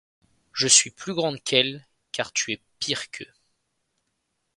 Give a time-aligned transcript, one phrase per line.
[0.51, 3.31] Je suis plus grandes qu’elles, car tu es pire qu’eux.